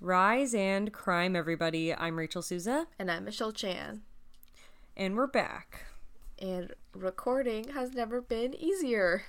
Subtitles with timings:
[0.00, 1.92] Rise and crime, everybody.
[1.94, 4.02] I'm Rachel Souza, And I'm Michelle Chan.
[4.96, 5.86] and we're back.
[6.38, 9.24] And recording has never been easier.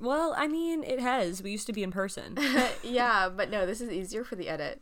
[0.00, 1.42] Well, I mean, it has.
[1.42, 2.36] We used to be in person.
[2.82, 4.80] yeah, but no, this is easier for the edit.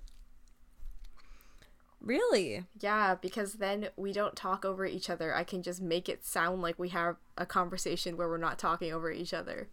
[2.01, 2.65] really?
[2.81, 5.35] Yeah, because then we don't talk over each other.
[5.35, 8.93] I can just make it sound like we have a conversation where we're not talking
[8.93, 9.69] over each other.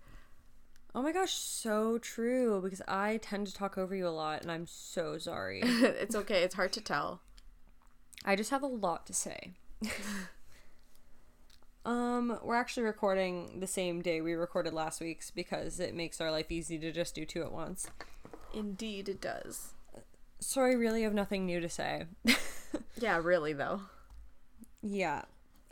[0.98, 2.62] Oh my gosh, so true.
[2.64, 5.60] Because I tend to talk over you a lot, and I'm so sorry.
[5.64, 7.20] it's okay, it's hard to tell.
[8.24, 9.52] I just have a lot to say.
[11.86, 16.32] um, we're actually recording the same day we recorded last week's because it makes our
[16.32, 17.88] life easy to just do two at once.
[18.54, 19.74] Indeed, it does.
[20.40, 22.06] So I really have nothing new to say.
[22.98, 23.82] Yeah, really, though.
[24.82, 25.24] yeah.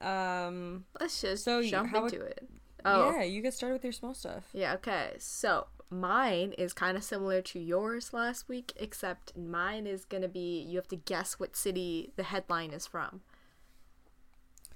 [0.01, 0.85] Um.
[0.99, 2.49] Let's just So, jump how into it.
[2.85, 4.49] Oh, Yeah, you get started with your small stuff.
[4.53, 5.13] Yeah, okay.
[5.17, 10.27] So mine is kind of similar to yours last week, except mine is going to
[10.27, 13.21] be you have to guess what city the headline is from.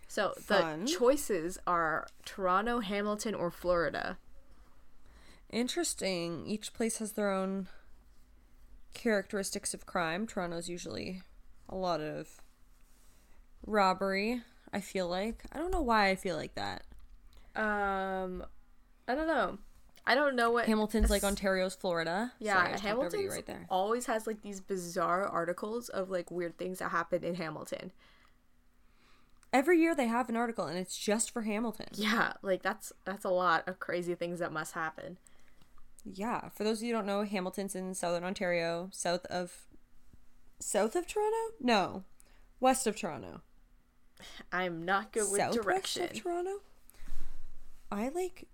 [0.07, 0.85] So Fun.
[0.85, 4.17] the choices are Toronto, Hamilton, or Florida.
[5.49, 6.45] Interesting.
[6.47, 7.67] Each place has their own
[8.93, 10.25] characteristics of crime.
[10.25, 11.21] Toronto's usually
[11.69, 12.41] a lot of
[13.65, 14.41] robbery,
[14.73, 15.43] I feel like.
[15.51, 16.83] I don't know why I feel like that.
[17.57, 18.45] Um,
[19.07, 19.57] I don't know.
[20.05, 22.31] I don't know what Hamilton's like Ontario's Florida.
[22.39, 23.65] Yeah, Sorry, I talked Hamilton right there.
[23.69, 27.91] always has like these bizarre articles of like weird things that happen in Hamilton.
[29.51, 31.87] Every year they have an article and it's just for Hamilton.
[31.93, 35.17] Yeah, like that's that's a lot of crazy things that must happen.
[36.05, 39.65] Yeah, for those of you who don't know, Hamilton's in southern Ontario, south of
[40.59, 41.53] south of Toronto?
[41.59, 42.03] No.
[42.61, 43.41] West of Toronto.
[44.51, 46.03] I'm not good with Southwest direction.
[46.03, 46.61] of Toronto.
[47.91, 48.47] I like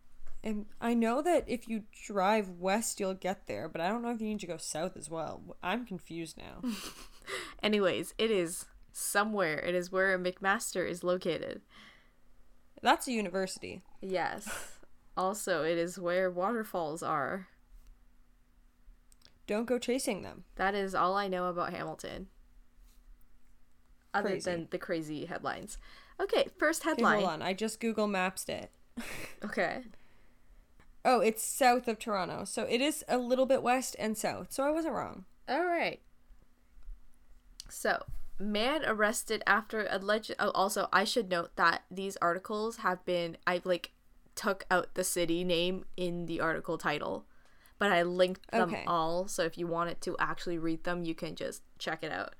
[0.44, 4.12] and I know that if you drive west you'll get there, but I don't know
[4.12, 5.56] if you need to go south as well.
[5.64, 6.70] I'm confused now.
[7.64, 9.58] Anyways, it is somewhere.
[9.60, 11.62] It is where McMaster is located.
[12.82, 13.82] That's a university.
[14.02, 14.50] Yes.
[15.16, 17.48] Also, it is where waterfalls are.
[19.48, 20.44] Don't go chasing them.
[20.56, 22.28] That is all I know about Hamilton.
[24.14, 24.52] Other Crazy.
[24.52, 25.78] than the crazy headlines.
[26.20, 27.20] Okay, first Okay, headline.
[27.20, 27.42] hold on.
[27.42, 28.72] I just Google Mapped it.
[29.44, 29.84] Okay.
[31.06, 32.46] Oh, it's south of Toronto.
[32.46, 34.54] So it is a little bit west and south.
[34.54, 35.26] So I wasn't wrong.
[35.50, 36.00] All right.
[37.70, 38.04] So,
[38.40, 40.34] man arrested after alleged.
[40.40, 43.38] Oh, also, I should note that these articles have been.
[43.46, 43.92] I've like
[44.36, 47.26] took out the city name in the article title,
[47.80, 48.84] but I linked them Okay.
[48.88, 49.28] all.
[49.28, 52.36] So if you wanted to actually read them, you can just check it out.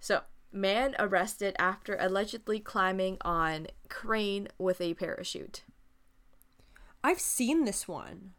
[0.00, 0.20] So,
[0.52, 5.62] man arrested after allegedly climbing on crane with a parachute.
[7.06, 8.32] I've seen this one.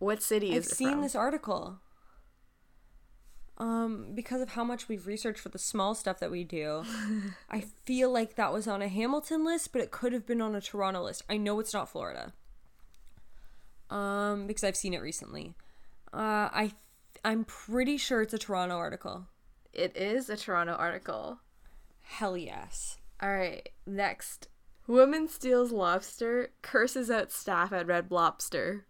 [0.00, 1.02] What city I've is it seen from?
[1.02, 1.78] this article.
[3.58, 6.82] Um, because of how much we've researched for the small stuff that we do,
[7.50, 10.56] I feel like that was on a Hamilton list, but it could have been on
[10.56, 11.22] a Toronto list.
[11.30, 12.32] I know it's not Florida.
[13.88, 15.54] Um, because I've seen it recently.
[16.12, 16.72] Uh, I
[17.24, 19.28] I'm pretty sure it's a Toronto article.
[19.72, 21.38] It is a Toronto article.
[22.02, 22.98] Hell yes.
[23.22, 24.48] All right, next.
[24.90, 28.86] Woman steals lobster, curses out staff at Red Lobster.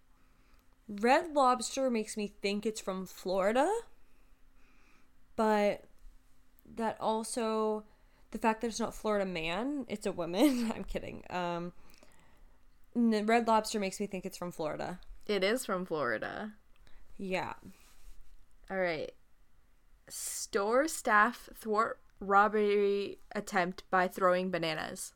[0.89, 3.71] Red Lobster makes me think it's from Florida,
[5.37, 5.85] but
[6.75, 7.85] that also
[8.31, 10.73] the fact that it's not Florida man, it's a woman.
[10.75, 11.23] I'm kidding.
[11.29, 11.75] Um,
[12.95, 15.01] Red Lobster makes me think it's from Florida.
[15.27, 16.55] It is from Florida.
[17.19, 17.53] Yeah.
[18.71, 19.13] All right.
[20.09, 25.13] Store staff thwart robbery attempt by throwing bananas.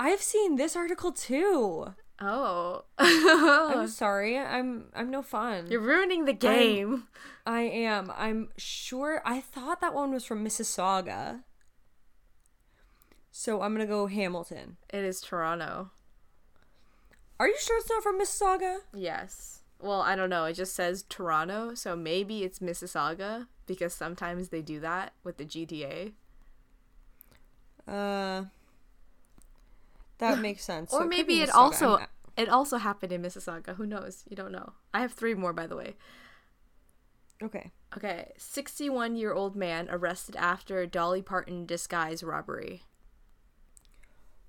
[0.00, 1.94] I've seen this article too.
[2.20, 2.84] Oh.
[2.98, 4.38] I'm sorry.
[4.38, 5.66] I'm I'm no fun.
[5.70, 7.04] You're ruining the game.
[7.46, 8.12] I am.
[8.16, 9.22] I'm sure.
[9.24, 11.42] I thought that one was from Mississauga.
[13.30, 14.76] So I'm gonna go Hamilton.
[14.90, 15.90] It is Toronto.
[17.40, 18.78] Are you sure it's not from Mississauga?
[18.92, 19.62] Yes.
[19.80, 20.44] Well, I don't know.
[20.46, 25.44] It just says Toronto, so maybe it's Mississauga because sometimes they do that with the
[25.44, 26.14] GTA.
[27.86, 28.44] Uh,
[30.18, 30.92] that makes sense.
[30.92, 33.74] or So maybe be it also I'm- it also happened in Mississauga.
[33.76, 34.22] Who knows?
[34.28, 34.74] You don't know.
[34.94, 35.94] I have three more, by the way.
[37.42, 37.72] okay.
[37.96, 42.82] Okay, 61 year old man arrested after Dolly Parton disguise robbery.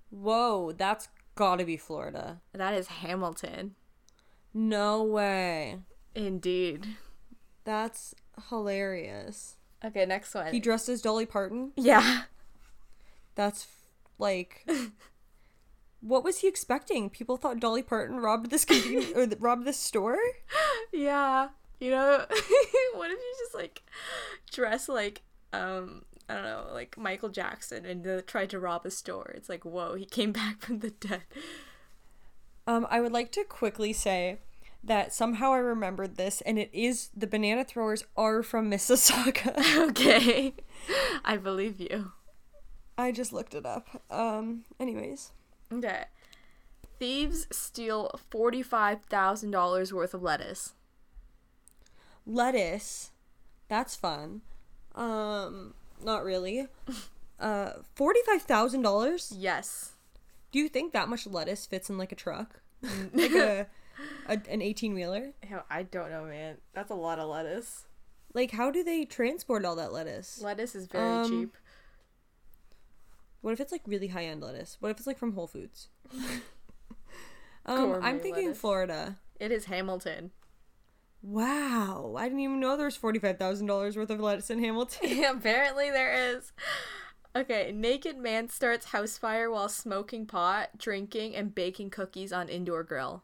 [0.10, 2.42] Whoa, that's gotta be Florida.
[2.54, 3.76] That is Hamilton.
[4.54, 5.78] No way.
[6.16, 6.88] Indeed.
[7.64, 8.14] That's
[8.50, 9.56] hilarious.
[9.86, 10.52] Okay, next one.
[10.52, 11.72] He dressed as Dolly Parton.
[11.76, 12.24] yeah.
[13.36, 13.68] That's
[14.18, 14.68] like.
[16.02, 17.10] What was he expecting?
[17.10, 20.18] People thought Dolly Parton robbed this convenience or th- robbed this store.
[20.94, 21.50] Yeah.
[21.80, 22.26] You know,
[22.94, 23.84] what if you just like
[24.52, 25.22] dress like
[25.54, 29.32] um I don't know, like Michael Jackson and uh, tried to rob a store?
[29.34, 31.24] It's like, whoa, he came back from the dead.
[32.68, 34.38] Um, I would like to quickly say
[34.84, 39.90] that somehow I remembered this, and it is the banana throwers are from Mississauga.
[39.90, 40.54] okay,
[41.26, 42.12] I believe you.
[42.96, 44.04] I just looked it up.
[44.12, 45.32] Um, anyways,
[45.72, 46.06] Okay.
[47.00, 50.74] Thieves steal forty-five thousand dollars worth of lettuce.
[52.26, 53.12] lettuce,
[53.68, 54.42] that's fun.
[54.96, 55.74] Um,
[56.04, 56.68] not really.
[57.40, 59.32] Uh, forty-five thousand dollars.
[59.34, 59.94] Yes.
[60.52, 62.60] Do you think that much lettuce fits in like a truck,
[63.14, 63.66] like a,
[64.28, 65.32] a an eighteen wheeler?
[65.70, 66.58] I don't know, man.
[66.74, 67.86] That's a lot of lettuce.
[68.34, 70.42] Like, how do they transport all that lettuce?
[70.42, 71.56] Lettuce is very Um, cheap.
[73.42, 74.78] What if it's like really high end lettuce?
[74.80, 75.90] What if it's like from Whole Foods?
[77.66, 78.60] um, I'm thinking lettuce.
[78.60, 79.18] Florida.
[79.40, 80.32] It is Hamilton.
[81.22, 84.60] Wow, I didn't even know there was forty five thousand dollars worth of lettuce in
[84.60, 85.24] Hamilton.
[85.30, 86.52] Apparently there is.
[87.36, 92.84] Okay, naked man starts house fire while smoking pot, drinking, and baking cookies on indoor
[92.84, 93.24] grill.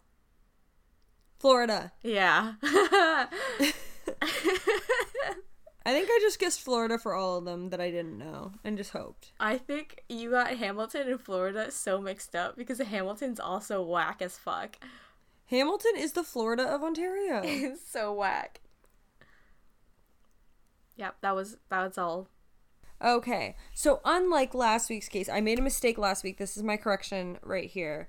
[1.39, 1.91] Florida.
[2.03, 2.53] Yeah.
[5.85, 8.75] I think I just guessed Florida for all of them that I didn't know and
[8.75, 9.33] just hoped.
[9.39, 14.35] I think you got Hamilton and Florida so mixed up because Hamilton's also whack as
[14.37, 14.77] fuck.
[15.47, 17.41] Hamilton is the Florida of Ontario.
[17.45, 18.61] It's so whack.
[20.97, 22.29] Yep, that was that was all.
[23.03, 26.37] Okay, so unlike last week's case, I made a mistake last week.
[26.37, 28.07] This is my correction right here.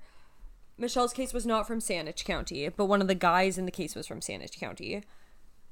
[0.77, 3.95] Michelle's case was not from Saanich County, but one of the guys in the case
[3.95, 5.03] was from Saanich County.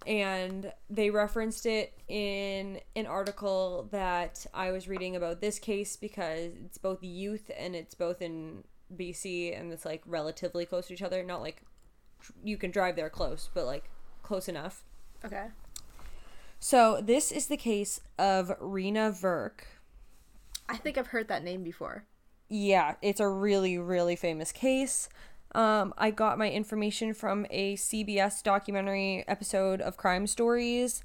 [0.08, 6.52] And they referenced it in an article that I was reading about this case because
[6.66, 8.64] it's both youth and it's both in
[8.96, 11.24] BC and it's like relatively close to each other.
[11.24, 11.62] Not like
[12.44, 13.90] you can drive there close, but like
[14.22, 14.84] close enough.
[15.24, 15.48] Okay.
[16.60, 19.62] So this is the case of Reena Virk.
[20.70, 22.06] I think I've heard that name before.
[22.48, 25.10] Yeah, it's a really, really famous case.
[25.56, 31.02] Um, I got my information from a CBS documentary episode of Crime Stories,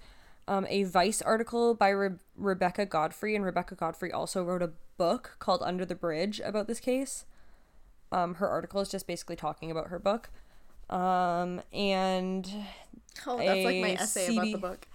[0.49, 5.37] um, a Vice article by Re- Rebecca Godfrey, and Rebecca Godfrey also wrote a book
[5.38, 7.26] called Under the Bridge about this case.
[8.11, 10.31] Um, her article is just basically talking about her book.
[10.91, 12.50] Um, and
[13.26, 14.88] Oh, that's like my essay about the book.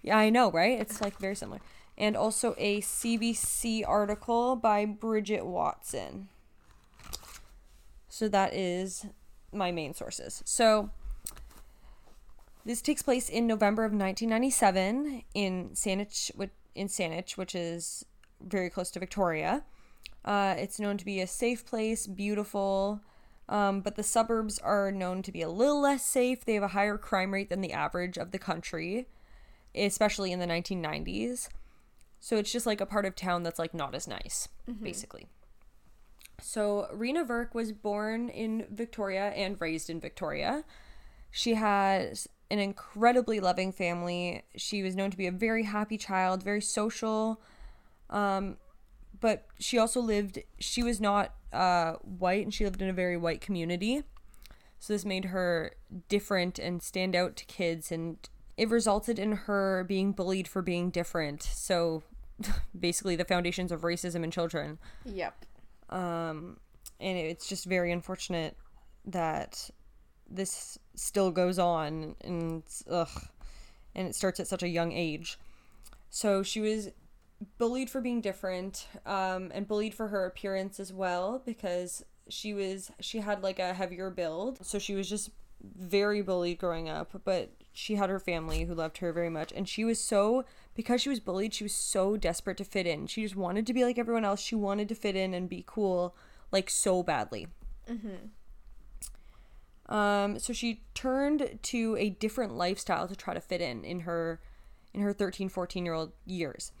[0.00, 0.80] yeah, I know, right?
[0.80, 1.60] It's like very similar.
[1.98, 6.28] And also a CBC article by Bridget Watson.
[8.12, 9.06] So that is
[9.54, 10.42] my main sources.
[10.44, 10.90] So
[12.66, 16.30] this takes place in November of 1997 in Saanich,
[16.74, 18.04] in Saanich, which is
[18.46, 19.64] very close to Victoria.
[20.26, 23.00] Uh, it's known to be a safe place, beautiful,
[23.48, 26.44] um, but the suburbs are known to be a little less safe.
[26.44, 29.06] They have a higher crime rate than the average of the country
[29.74, 31.48] especially in the 1990s.
[32.20, 34.48] So it's just like a part of town that's like not as nice,
[34.82, 35.28] basically.
[36.42, 40.64] So Reena Virk was born in Victoria and raised in Victoria.
[41.30, 44.44] She has an incredibly loving family.
[44.56, 47.40] She was known to be a very happy child, very social.
[48.10, 48.58] Um,
[49.20, 53.16] but she also lived, she was not uh, white and she lived in a very
[53.16, 54.02] white community.
[54.78, 55.72] So this made her
[56.08, 58.18] different and stand out to kids and
[58.56, 61.42] it resulted in her being bullied for being different.
[61.42, 62.02] So
[62.78, 64.78] basically the foundations of racism in children.
[65.04, 65.46] Yep.
[65.92, 66.58] Um
[67.00, 68.56] and it's just very unfortunate
[69.04, 69.70] that
[70.30, 73.28] this still goes on and ugh
[73.94, 75.38] and it starts at such a young age.
[76.10, 76.90] So she was
[77.58, 82.90] bullied for being different um, and bullied for her appearance as well because she was
[83.00, 85.30] she had like a heavier build so she was just
[85.60, 89.68] very bullied growing up but she had her family who loved her very much and
[89.68, 93.06] she was so because she was bullied she was so desperate to fit in.
[93.06, 94.40] She just wanted to be like everyone else.
[94.40, 96.14] She wanted to fit in and be cool
[96.50, 97.48] like so badly.
[99.88, 104.40] Um, so she turned to a different lifestyle to try to fit in in her
[104.94, 106.72] in her 13 14 year old years.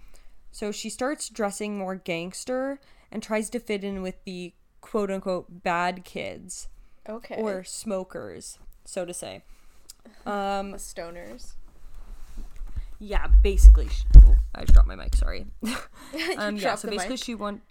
[0.50, 2.80] So she starts dressing more gangster
[3.10, 6.68] and tries to fit in with the quote unquote bad kids
[7.08, 7.36] Okay.
[7.36, 9.42] or smokers so to say.
[10.26, 11.54] Um the stoners.
[13.02, 15.46] Yeah basically sh- oh, i dropped my mic sorry
[16.38, 17.24] um, yeah, so basically mic.
[17.24, 17.62] she want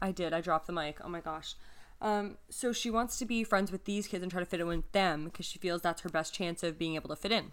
[0.00, 0.32] I did.
[0.32, 0.98] I dropped the mic.
[1.02, 1.54] Oh my gosh.
[2.00, 4.68] Um, so she wants to be friends with these kids and try to fit in
[4.68, 7.52] with them because she feels that's her best chance of being able to fit in.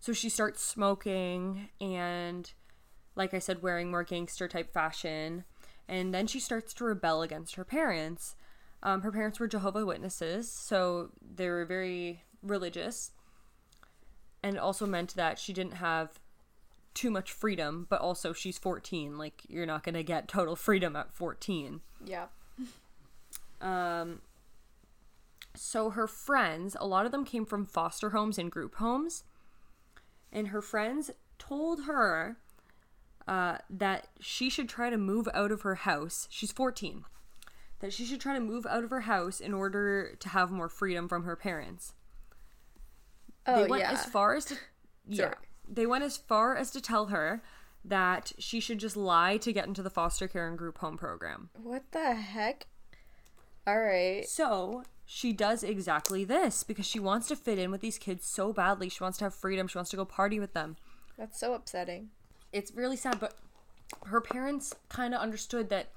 [0.00, 2.50] So she starts smoking and,
[3.16, 5.44] like I said, wearing more gangster type fashion.
[5.88, 8.36] And then she starts to rebel against her parents.
[8.82, 13.10] Um, her parents were Jehovah Witnesses, so they were very religious.
[14.42, 16.18] And it also meant that she didn't have
[16.94, 19.18] too much freedom, but also she's 14.
[19.18, 21.80] Like, you're not going to get total freedom at 14.
[22.04, 22.26] Yeah.
[23.60, 24.20] Um,
[25.54, 29.24] so her friends, a lot of them came from foster homes and group homes,
[30.32, 32.36] and her friends told her
[33.26, 36.28] uh, that she should try to move out of her house.
[36.30, 37.04] She's 14.
[37.80, 40.68] That she should try to move out of her house in order to have more
[40.68, 41.94] freedom from her parents.
[43.48, 43.92] Oh they went yeah.
[43.92, 44.56] as far as to
[45.08, 45.34] yeah.
[45.68, 47.42] They went as far as to tell her
[47.84, 51.50] that she should just lie to get into the foster care and group home program.
[51.54, 52.66] what the heck?
[53.66, 54.26] All right.
[54.26, 58.52] So she does exactly this because she wants to fit in with these kids so
[58.52, 58.88] badly.
[58.88, 59.68] She wants to have freedom.
[59.68, 60.76] She wants to go party with them.
[61.18, 62.10] That's so upsetting.
[62.52, 63.34] It's really sad, but
[64.06, 65.88] her parents kind of understood that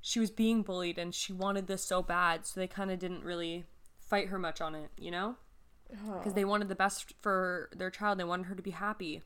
[0.00, 3.24] she was being bullied and she wanted this so bad, so they kind of didn't
[3.24, 3.64] really
[4.00, 5.36] fight her much on it, you know?
[5.92, 8.18] Because they wanted the best for their child.
[8.18, 9.22] They wanted her to be happy.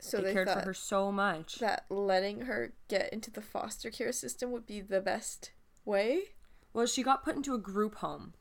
[0.00, 1.56] So they, they, cared for her so much.
[1.60, 5.52] that letting her get into the foster care system would be the best
[5.84, 6.22] way.
[6.72, 8.34] Well, she got put into a group home.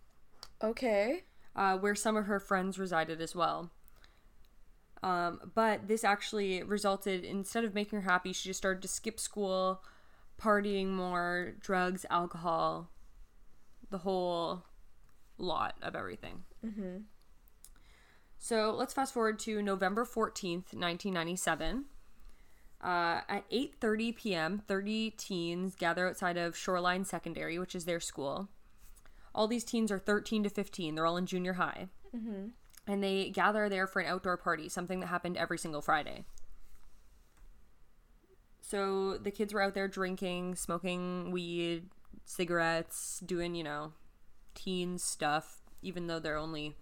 [0.61, 1.23] Okay.
[1.55, 3.71] uh, where some of her friends resided as well.
[5.01, 9.19] Um, but this actually resulted instead of making her happy, she just started to skip
[9.19, 9.83] school,
[10.41, 12.89] partying more, drugs, alcohol,
[13.89, 14.63] the whole
[15.37, 16.43] lot of everything.
[16.65, 16.97] Mm-hmm.
[18.43, 21.85] So let's fast forward to November fourteenth, nineteen ninety seven.
[22.81, 28.49] Uh, at 8:30 p.m., 30 teens gather outside of Shoreline Secondary, which is their school.
[29.33, 30.93] All these teens are 13 to 15.
[30.93, 31.87] They're all in junior high.
[32.85, 36.25] And they gather there for an outdoor party, something that happened every single Friday.
[38.59, 41.85] So the kids were out there drinking, smoking weed,
[42.25, 43.93] cigarettes, doing, you know,
[44.53, 46.75] teen stuff, even though they're only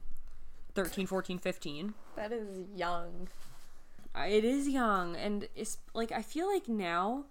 [0.74, 1.94] 13, 14, 15.
[2.16, 3.28] That is young.
[4.16, 7.26] It is young, and it's like I feel like now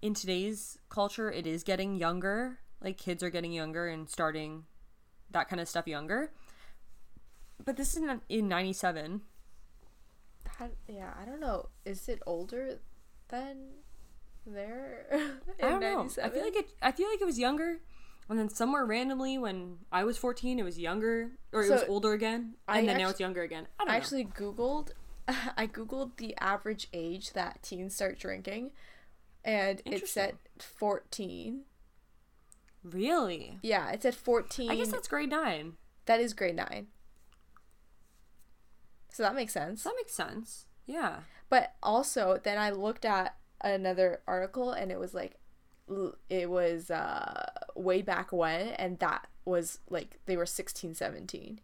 [0.00, 2.58] in today's culture, it is getting younger.
[2.82, 4.64] Like kids are getting younger and starting
[5.30, 6.30] that kind of stuff younger.
[7.62, 9.22] But this is in, in 97.
[10.58, 11.68] How, yeah, I don't know.
[11.84, 12.78] Is it older
[13.28, 13.56] than
[14.46, 15.06] there?
[15.62, 16.08] I don't know.
[16.22, 16.70] I feel like it.
[16.82, 17.80] I feel like it was younger,
[18.28, 22.12] and then somewhere randomly when I was 14, it was younger, or it was older
[22.12, 23.66] again, and I then now it's younger again.
[23.78, 24.90] I don't I actually googled
[25.56, 28.72] I googled the average age that teens start drinking
[29.44, 31.62] and it said 14.
[32.82, 33.58] really?
[33.62, 34.70] Yeah, it said 14.
[34.70, 35.74] I guess that's grade nine.
[36.06, 36.86] that is grade 9.
[39.10, 39.84] So that makes sense.
[39.84, 40.66] That makes sense.
[40.86, 41.20] Yeah.
[41.48, 45.36] But also then I looked at another article and it was like
[46.30, 51.60] it was uh way back when and that was like they were 16 17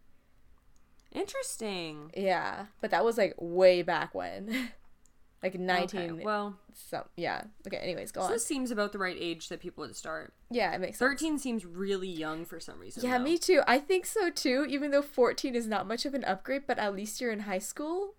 [1.12, 2.12] Interesting.
[2.16, 4.70] yeah but that was like way back when
[5.42, 8.98] like 19 Okay, well, some yeah okay anyways go so on this seems about the
[8.98, 10.32] right age that people would start.
[10.50, 13.02] yeah it makes sense 13 seems really young for some reason.
[13.02, 13.24] yeah though.
[13.24, 16.62] me too i think so too even though 14 is not much of an upgrade
[16.66, 18.14] but at least you're in high school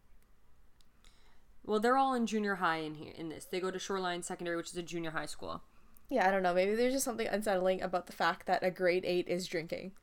[1.64, 3.46] Well, they're all in junior high in here in this.
[3.46, 5.62] They go to Shoreline Secondary, which is a junior high school.
[6.12, 9.04] Yeah i don't know maybe there's just something unsettling about the fact that a grade
[9.06, 9.94] 8 is drinking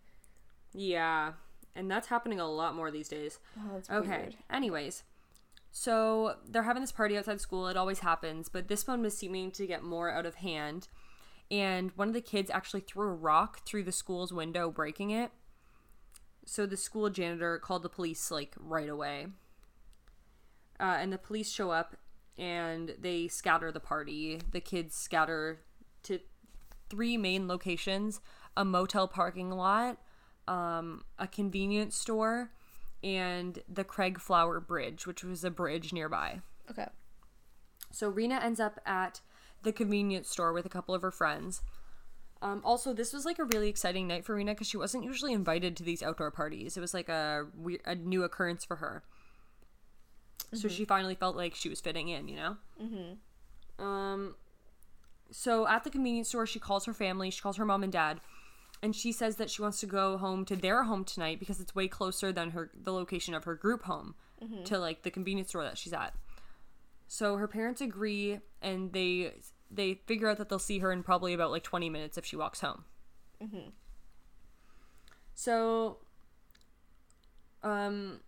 [0.74, 1.34] Yeah,
[1.76, 3.38] and that's happening a lot more these days.
[3.56, 4.08] oh, that's Okay.
[4.18, 4.36] weird.
[4.50, 5.04] Anyways,
[5.70, 7.68] so they're having this party outside school.
[7.68, 10.88] It always happens, but this one was seeming to get more out of hand.
[11.50, 15.30] And one of the kids actually threw a rock through the school's window, breaking it.
[16.44, 19.28] So the school janitor called the police like right away.
[20.80, 21.96] Uh, and the police show up
[22.36, 24.40] and they scatter the party.
[24.52, 25.60] The kids scatter
[26.88, 28.20] three main locations
[28.56, 29.98] a motel parking lot,
[30.48, 32.50] um, a convenience store,
[33.04, 36.40] and the Craigflower Bridge, which was a bridge nearby.
[36.68, 36.88] okay
[37.92, 39.20] So Reena ends up at
[39.62, 41.62] the convenience store with a couple of her friends.
[42.40, 45.32] Um, also, this was like a really exciting night for Reena because she wasn't usually
[45.32, 46.76] invited to these outdoor parties.
[46.76, 47.46] It was like a
[47.84, 49.02] a new occurrence for her.
[50.54, 52.56] So she finally felt like she was fitting in, you know.
[52.82, 53.84] Mm-hmm.
[53.84, 54.34] Um.
[55.30, 57.30] So at the convenience store, she calls her family.
[57.30, 58.20] She calls her mom and dad,
[58.82, 61.74] and she says that she wants to go home to their home tonight because it's
[61.74, 64.14] way closer than her the location of her group home
[64.64, 66.14] to like the convenience store that she's at.
[67.06, 69.34] So her parents agree, and they
[69.70, 72.36] they figure out that they'll see her in probably about like twenty minutes if she
[72.36, 72.84] walks home.
[75.34, 75.98] So,
[77.62, 78.20] um,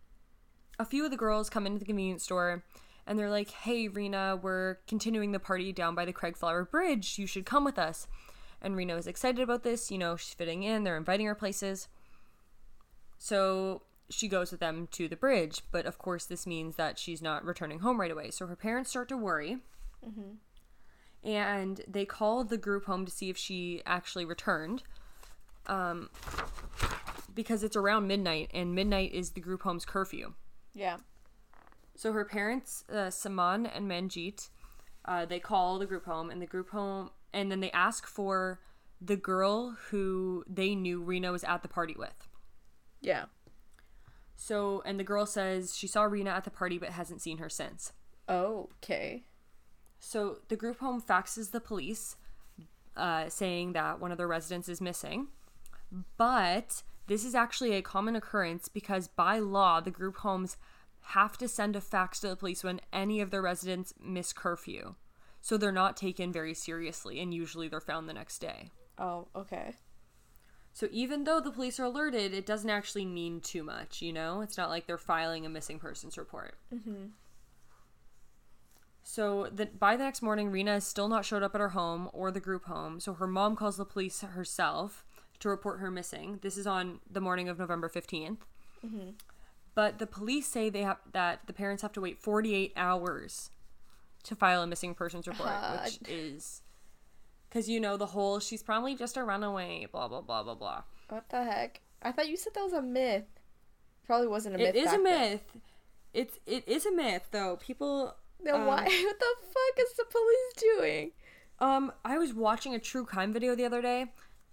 [0.78, 2.62] a few of the girls come into the convenience store,
[3.10, 7.18] and they're like, "Hey, Reena, we're continuing the party down by the Craigflower Bridge.
[7.18, 8.06] You should come with us."
[8.62, 9.90] And Reena is excited about this.
[9.90, 10.84] You know, she's fitting in.
[10.84, 11.88] They're inviting her places.
[13.18, 15.62] So she goes with them to the bridge.
[15.72, 18.30] But of course, this means that she's not returning home right away.
[18.30, 19.58] So her parents start to worry.
[21.24, 24.84] And they call the group home to see if she actually returned.
[25.66, 26.10] Um,
[27.34, 30.34] because it's around midnight, and midnight is the group home's curfew.
[30.74, 30.98] Yeah.
[32.00, 34.48] So her parents, uh, Suman and Manjit,
[35.04, 38.58] uh, they call the group home, and the group home, and then they ask for
[39.02, 42.26] the girl who they knew Reena was at the party with.
[43.02, 43.26] Yeah.
[44.34, 47.50] So, and the girl says she saw Reena at the party but hasn't seen her
[47.50, 47.92] since.
[48.30, 49.24] Okay.
[49.98, 52.16] So the group home faxes the police,
[52.96, 55.26] uh, saying that one of their residents is missing.
[56.16, 60.56] But this is actually a common occurrence because by law, the group homes
[61.02, 64.94] have to send a fax to the police when any of their residents miss curfew.
[65.40, 68.70] So they're not taken very seriously, and usually they're found the next day.
[68.98, 69.74] Oh, okay.
[70.72, 74.40] So even though the police are alerted, it doesn't actually mean too much, you know?
[74.42, 76.54] It's not like they're filing a missing persons report.
[76.72, 77.06] Mm-hmm.
[79.02, 82.08] So the, by the next morning, Reena has still not showed up at her home
[82.12, 83.00] or the group home.
[83.00, 85.04] So her mom calls the police herself
[85.40, 86.38] to report her missing.
[86.42, 88.38] This is on the morning of November 15th.
[89.74, 93.50] But the police say they have that the parents have to wait 48 hours
[94.24, 95.52] to file a missing persons report,
[95.84, 96.62] which is
[97.48, 100.82] because you know the whole she's probably just a runaway, blah blah blah blah blah.
[101.08, 101.80] What the heck?
[102.02, 103.24] I thought you said that was a myth.
[104.06, 104.74] Probably wasn't a myth.
[104.74, 105.02] It is a then.
[105.04, 105.56] myth.
[106.12, 107.56] It's it is a myth though.
[107.56, 108.82] People Then um, why?
[109.04, 111.12] What the fuck is the police doing?
[111.60, 114.06] Um, I was watching a true crime video the other day.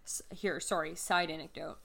[0.05, 1.77] S- Here, sorry, side anecdote.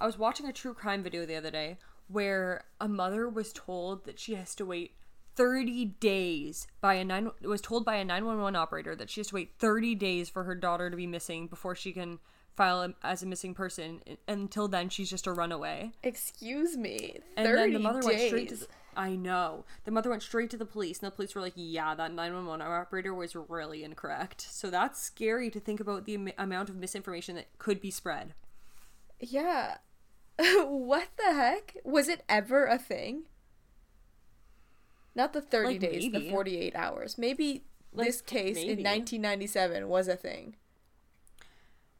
[0.00, 4.04] I was watching a true crime video the other day where a mother was told
[4.04, 4.92] that she has to wait
[5.36, 9.34] 30 days by a nine was told by a 911 operator that she has to
[9.34, 12.18] wait 30 days for her daughter to be missing before she can
[12.54, 14.00] file a, as a missing person.
[14.28, 15.92] Until then, she's just a runaway.
[16.02, 17.18] Excuse me.
[17.36, 18.06] And 30 then the mother days.
[18.06, 19.64] went straight to the, I know.
[19.84, 22.64] The mother went straight to the police, and the police were like, yeah, that 911
[22.64, 24.46] operator was really incorrect.
[24.50, 28.34] So that's scary to think about the am- amount of misinformation that could be spread.
[29.18, 29.78] Yeah.
[30.66, 31.76] what the heck?
[31.84, 33.22] Was it ever a thing?
[35.14, 37.16] Not the 30 Like, days, the 48 hours.
[37.18, 40.56] Maybe Like, this case in 1997 was a thing.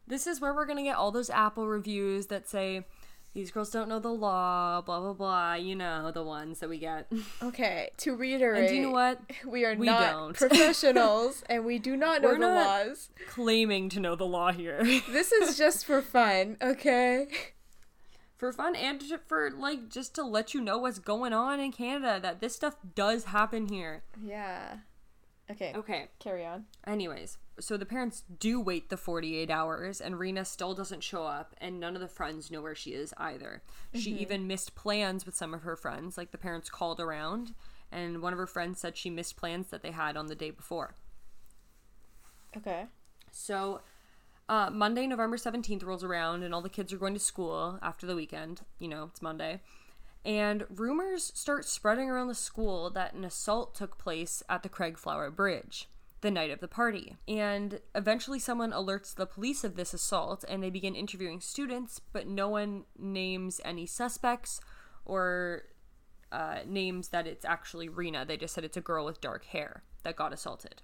[0.07, 2.85] This is where we're going to get all those Apple reviews that say,
[3.33, 5.55] these girls don't know the law, blah, blah, blah.
[5.55, 7.11] You know, the ones that we get.
[7.43, 9.21] Okay, to reiterate, And do you know what?
[9.47, 10.37] we are We not don't.
[10.51, 13.11] professionals and we do not know We're the not- laws.
[13.29, 14.83] Claiming to know the law here.
[15.11, 17.29] This is just for fun, okay?
[18.45, 22.21] For fun and for, like, just to let you know what's going on in Canada,
[22.21, 24.03] that this stuff does happen here.
[24.23, 24.81] Yeah.
[25.51, 26.09] Okay, Okay.
[26.19, 26.67] carry on.
[26.87, 31.55] Anyways, so the parents do wait the 48 hours, and Reena still doesn't show up,
[31.57, 33.63] and none of the friends know where she is either.
[33.95, 34.21] She mm-hmm.
[34.21, 36.19] even missed plans with some of her friends.
[36.19, 37.55] Like, the parents called around,
[37.91, 40.51] and one of her friends said she missed plans that they had on the day
[40.51, 40.97] before.
[42.55, 42.89] Okay.
[43.33, 43.81] So,
[44.49, 48.07] uh, Monday, November 17th rolls around, and all the kids are going to school after
[48.07, 48.63] the weekend.
[48.79, 49.61] You know, it's Monday.
[50.25, 55.35] And rumors start spreading around the school that an assault took place at the Craigflower
[55.35, 55.89] Bridge
[56.23, 57.17] the night of the party.
[57.29, 62.27] And eventually, someone alerts the police of this assault, and they begin interviewing students, but
[62.27, 64.61] no one names any suspects
[65.05, 65.65] or
[66.33, 68.27] uh, names that it's actually Reena.
[68.27, 70.81] They just said it's a girl with dark hair that got assaulted.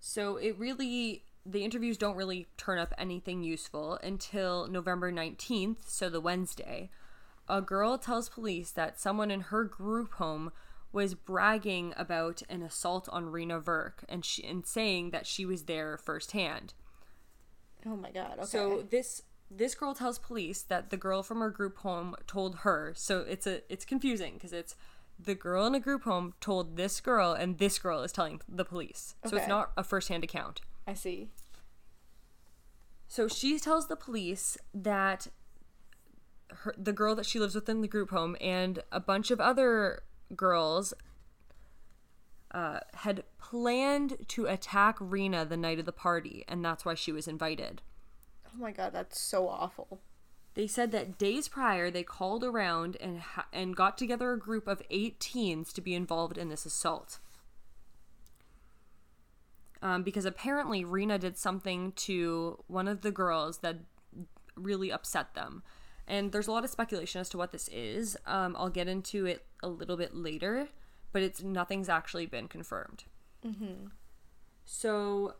[0.00, 6.08] So it really, the interviews don't really turn up anything useful until November 19th, so
[6.08, 6.90] the Wednesday.
[7.48, 10.52] A girl tells police that someone in her group home
[10.92, 15.64] was bragging about an assault on Reena Virk and, she, and saying that she was
[15.64, 16.74] there firsthand.
[17.86, 18.46] Oh my god, okay.
[18.46, 22.92] So this this girl tells police that the girl from her group home told her.
[22.96, 24.76] So it's a it's confusing because it's
[25.18, 28.64] the girl in a group home told this girl and this girl is telling the
[28.64, 29.16] police.
[29.26, 30.60] So it's not a first-hand account.
[30.90, 31.28] I see.
[33.06, 35.28] So she tells the police that
[36.50, 39.40] her, the girl that she lives with in the group home and a bunch of
[39.40, 40.02] other
[40.34, 40.92] girls
[42.50, 47.12] uh, had planned to attack Reena the night of the party, and that's why she
[47.12, 47.82] was invited.
[48.46, 50.00] Oh my god, that's so awful.
[50.54, 54.66] They said that days prior they called around and ha- and got together a group
[54.66, 57.20] of eight teens to be involved in this assault.
[59.82, 63.76] Um, because apparently Reena did something to one of the girls that
[64.54, 65.62] really upset them.
[66.06, 68.16] And there's a lot of speculation as to what this is.
[68.26, 70.68] Um, I'll get into it a little bit later,
[71.12, 73.04] but it's nothing's actually been confirmed.
[74.64, 75.34] So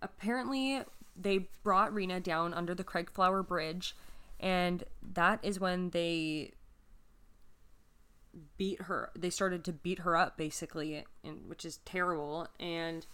[0.00, 0.82] apparently
[1.16, 3.96] they brought Reena down under the Craigflower Bridge
[4.40, 6.52] And that is when they
[8.56, 9.10] beat her.
[9.16, 12.48] They started to beat her up, basically, and, which is terrible.
[12.58, 13.06] And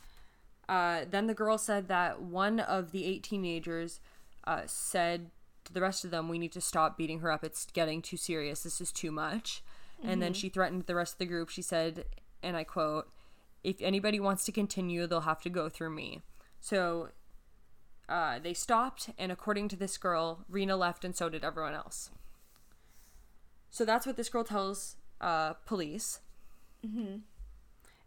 [0.70, 3.98] uh, then the girl said that one of the eight teenagers
[4.44, 5.30] uh, said
[5.64, 7.42] to the rest of them, We need to stop beating her up.
[7.42, 8.62] It's getting too serious.
[8.62, 9.64] This is too much.
[10.02, 11.50] And then she threatened the rest of the group.
[11.50, 12.06] She said,
[12.42, 13.10] and I quote,
[13.64, 16.22] If anybody wants to continue, they'll have to go through me.
[16.60, 17.08] So
[18.08, 22.10] uh, they stopped, and according to this girl, Reena left, and so did everyone else.
[23.70, 26.20] So that's what this girl tells uh, police.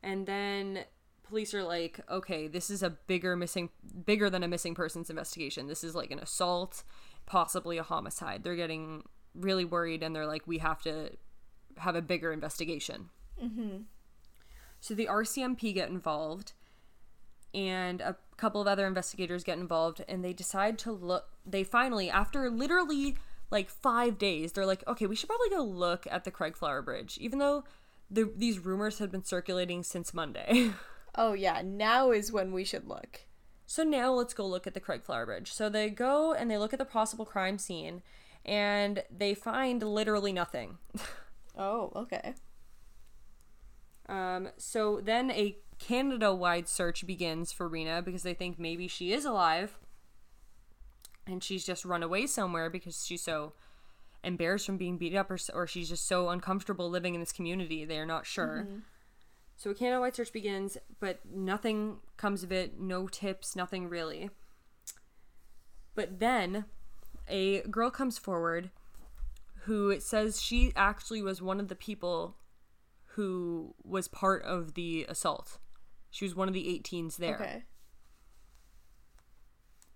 [0.02, 0.86] And then
[1.34, 3.72] police are like, okay, this is a bigger missing,
[4.06, 5.66] bigger than a missing persons investigation.
[5.66, 6.84] This is like an assault,
[7.26, 8.44] possibly a homicide.
[8.44, 9.02] They're getting
[9.34, 11.10] really worried, and they're like, we have to
[11.78, 13.10] have a bigger investigation.
[13.44, 13.78] Mm-hmm.
[14.80, 16.54] So the RCMP get involved,
[17.52, 21.30] and a couple of other investigators get involved, and they decide to look.
[21.48, 23.18] They finally, after literally
[23.50, 27.18] like five days, they're like, okay, we should probably go look at the Craigflower Bridge,
[27.20, 27.64] even though
[28.12, 30.70] the, these rumors had been circulating since Monday.
[31.16, 33.22] Oh yeah, now is when we should look.
[33.66, 35.52] So now let's go look at the Craigflower Bridge.
[35.52, 38.02] So they go and they look at the possible crime scene
[38.46, 40.78] and they find literally nothing.
[41.56, 42.34] Oh, okay.
[44.10, 49.14] Um, so then a Canada wide search begins for Reena because they think maybe she
[49.14, 49.78] is alive
[51.28, 53.54] and she's just run away somewhere because she's so
[54.24, 57.86] embarrassed from being beat up or, or she's just so uncomfortable living in this community.
[57.86, 58.68] They're not sure.
[59.56, 62.80] So a Canada wide search begins, but nothing comes of it.
[62.80, 64.30] No tips, nothing really.
[65.96, 66.66] But then
[67.28, 68.72] a girl comes forward
[69.66, 72.36] who says she actually was one of the people
[73.16, 75.60] who was part of the assault.
[76.10, 77.36] She was one of the 18s there.
[77.36, 77.64] Okay.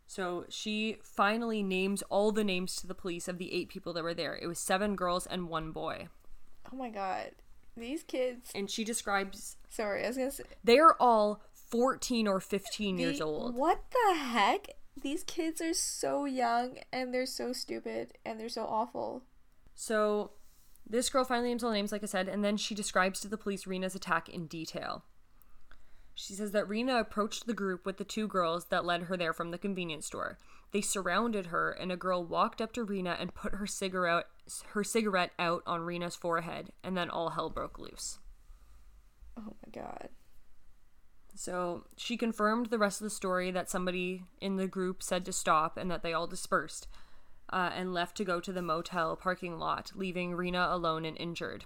[0.06, 4.04] So she finally names all the names to the police of the eight people that
[4.04, 4.40] were there.
[4.42, 6.08] It was seven girls and one boy.
[6.72, 7.32] Oh my god.
[7.78, 8.52] These kids.
[8.56, 10.44] And she describes Sorry, I was gonna say.
[10.64, 13.56] they are all 14 or 15 years old.
[13.56, 14.68] What the heck?
[15.02, 19.24] These kids are so young and they're so stupid and they're so awful.
[19.76, 20.32] So
[20.90, 23.38] this girl finally names all names, like I said, and then she describes to the
[23.38, 25.04] police Reena's attack in detail.
[26.20, 29.34] She says that Reena approached the group with the two girls that led her there
[29.34, 30.40] from the convenience store.
[30.72, 34.26] They surrounded her, and a girl walked up to Reena and put her cigarette
[34.70, 38.18] her cigarette out on Reena's forehead, and then all hell broke loose.
[39.38, 40.10] Oh my god.
[41.36, 45.32] So she confirmed the rest of the story that somebody in the group said to
[45.32, 46.88] stop and that they all dispersed
[47.54, 51.66] uh, and left to go to the motel parking lot, leaving Reena alone and injured.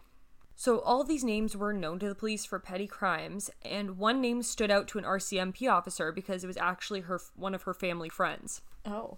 [0.56, 4.44] So all these names were known to the police for petty crimes, and one name
[4.44, 8.10] stood out to an RCMP officer because it was actually her one of her family
[8.10, 8.62] friends.
[8.86, 9.18] Oh.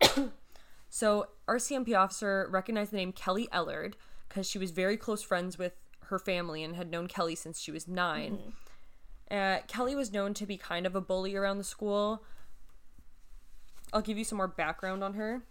[0.88, 3.94] So RCMP officer recognized the name Kelly Ellard
[4.28, 5.72] because she was very close friends with
[6.04, 8.38] her family and had known Kelly since she was 9
[9.30, 12.22] Uh, Kelly was known to be kind of a bully around the school.
[13.92, 15.42] I'll give you some more background on her.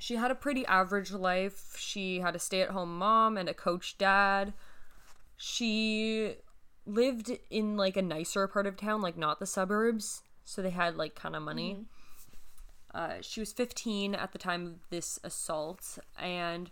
[0.00, 1.76] She had a pretty average life.
[1.78, 4.54] She had a stay at home mom and a coach dad.
[5.36, 6.36] She
[6.86, 10.22] lived in like a nicer part of town, like not the suburbs.
[10.42, 11.84] So they had like kind of money.
[12.94, 16.70] Uh, she was 15 at the time of this assault, and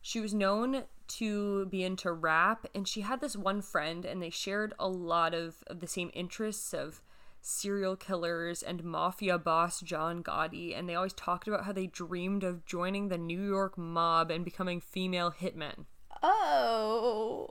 [0.00, 2.64] she was known to be into rap.
[2.76, 6.12] And she had this one friend, and they shared a lot of, of the same
[6.14, 7.02] interests of
[7.40, 10.76] serial killers and mafia boss John Gotti.
[10.78, 14.44] And they always talked about how they dreamed of joining the New York mob and
[14.44, 15.84] becoming female hitmen.
[16.22, 17.48] Oh.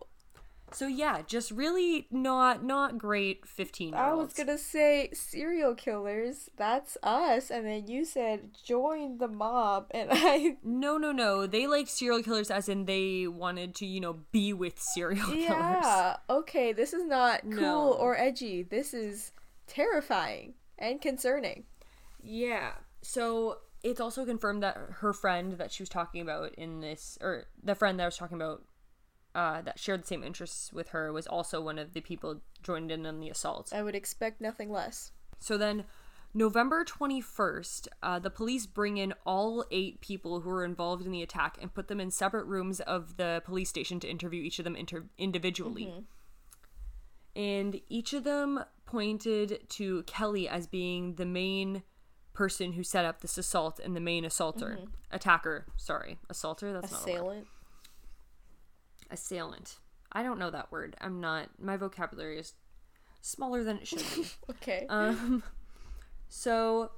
[0.74, 6.50] So yeah, just really not not great 15 year I was gonna say serial killers.
[6.58, 7.50] That's us.
[7.50, 9.88] And then you said join the mob.
[9.92, 10.58] And I.
[10.64, 11.48] No, no, no.
[11.48, 15.40] They like serial killers as in they wanted to, you know, be with serial killers.
[15.48, 16.18] Yeah.
[16.30, 17.94] Okay, this is not cool No.
[17.94, 18.62] or edgy.
[18.64, 19.32] This is
[19.68, 21.66] terrifying and concerning.
[22.22, 22.72] Yeah.
[23.02, 27.46] So it's also confirmed that her friend that she was talking about in this, or
[27.64, 28.64] the friend that I was talking about
[29.36, 32.92] uh, that shared the same interests with her, was also one of the people joined
[32.92, 33.72] in on the assault.
[33.74, 35.12] I would expect nothing less.
[35.40, 35.86] So then,
[36.34, 41.22] November 21st, uh, the police bring in all eight people who were involved in the
[41.22, 44.66] attack and put them in separate rooms of the police station to interview each of
[44.66, 45.94] them inter- individually.
[47.36, 51.84] And each of them pointed to Kelly as being the main
[52.34, 54.80] person who set up this assault and the main assaulter,
[55.12, 55.66] attacker.
[55.76, 56.74] Sorry, assaulter.
[56.74, 57.02] That's not.
[57.02, 57.48] Assailant.
[59.12, 59.78] assailant.
[60.12, 60.96] I don't know that word.
[61.02, 61.50] I'm not.
[61.60, 62.54] My vocabulary is
[63.22, 64.26] smaller than it should be.
[64.52, 64.86] Okay.
[64.90, 65.44] Um,
[66.30, 66.92] so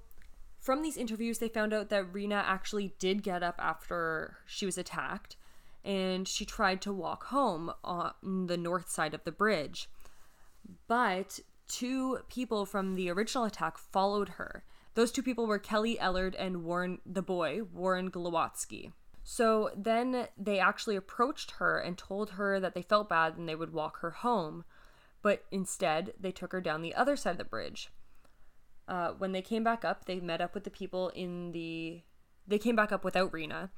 [0.59, 4.77] From these interviews, they found out that Reena actually did get up after she was
[4.77, 5.37] attacked
[5.83, 9.89] and she tried to walk home on the north side of the bridge.
[10.87, 11.39] But
[11.69, 14.63] two people from the original attack followed her.
[14.95, 18.91] Those two people were Kelly Ellard and Warren, the boy, Warren Glowatski.
[19.23, 23.55] So then they actually approached her and told her that they felt bad and they
[23.55, 24.65] would walk her home.
[25.21, 27.91] But instead, they took her down the other side of the bridge.
[28.87, 32.01] Uh, when they came back up, they met up with the people in the.
[32.47, 33.69] They came back up without Reena,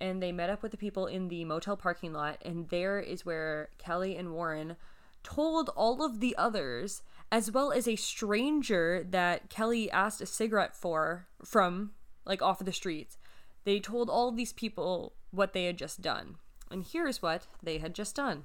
[0.00, 2.42] and they met up with the people in the motel parking lot.
[2.44, 4.76] And there is where Kelly and Warren
[5.22, 10.74] told all of the others, as well as a stranger that Kelly asked a cigarette
[10.74, 11.92] for from
[12.24, 13.18] like off of the streets.
[13.64, 16.36] They told all these people what they had just done.
[16.70, 18.44] And here's what they had just done.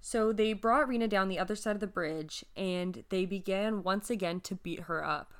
[0.00, 4.10] So they brought Reena down the other side of the bridge and they began once
[4.10, 5.32] again to beat her up.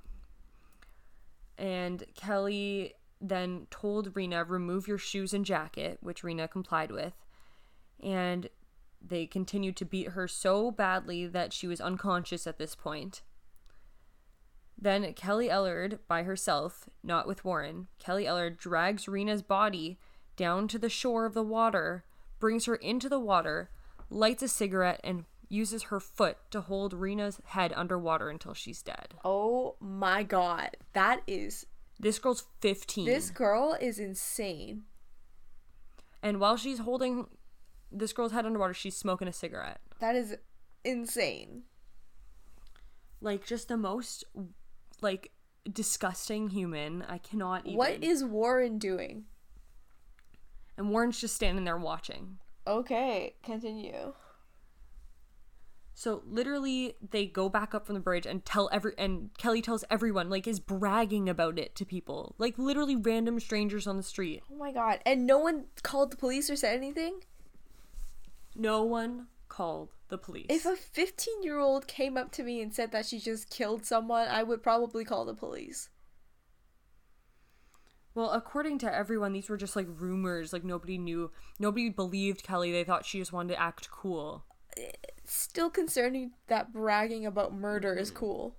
[1.59, 7.15] And Kelly then told Reena, remove your shoes and jacket, which Reena complied with.
[8.03, 8.49] And
[9.05, 13.23] they continued to beat her so badly that she was unconscious at this point.
[14.79, 19.99] Then Kelly Ellard, by herself, not with Warren, Kelly Ellard drags Reena's body
[20.37, 22.05] down to the shore of the water,
[22.39, 23.71] brings her into the water,
[24.11, 29.15] lights a cigarette, and uses her foot to hold Reena's head underwater until she's dead.
[29.25, 30.77] Oh my god.
[30.93, 31.65] That is.
[31.99, 33.07] This girl's 15.
[33.07, 34.83] This girl is insane.
[36.23, 37.29] and while she's holding
[37.91, 39.81] this girl's head underwater, she's smoking a cigarette.
[40.01, 40.37] That is
[40.85, 41.63] insane.
[43.21, 44.25] Like, just the most,
[45.01, 45.33] like,
[45.71, 47.03] disgusting human.
[47.09, 47.79] I cannot even.
[47.79, 49.25] What is Warren doing?
[50.77, 52.39] And Warren's just standing there watching.
[52.67, 54.13] Okay, continue.
[55.95, 59.83] So literally, they go back up from the bridge and tell every and Kelly tells
[59.91, 64.43] everyone like is bragging about it to people, like literally random strangers on the street.
[64.53, 65.01] Oh my god.
[65.07, 67.21] And no one called the police or said anything?
[68.59, 70.47] No one called the police.
[70.49, 73.85] If a 15 year old came up to me and said that she just killed
[73.85, 75.91] someone, I would probably call the police.
[78.15, 80.53] well, according to everyone, these were just like rumors.
[80.53, 82.73] Like nobody knew, nobody believed Kelly.
[82.73, 84.45] They thought she just wanted to act cool.
[85.25, 88.57] Still concerning that bragging about murder is cool.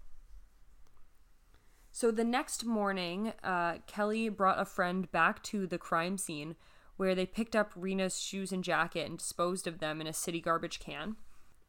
[1.91, 6.55] So the next morning, uh, Kelly brought a friend back to the crime scene
[6.97, 10.41] where they picked up Reena's shoes and jacket and disposed of them in a city
[10.41, 11.15] garbage can.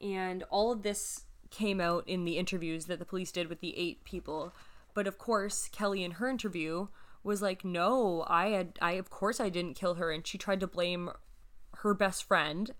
[0.00, 3.76] And all of this came out in the interviews that the police did with the
[3.78, 4.54] eight people.
[4.94, 6.88] But of course, Kelly in her interview
[7.22, 10.60] was like, "No, I had I of course I didn't kill her." And she tried
[10.60, 11.10] to blame
[11.78, 12.74] her best friend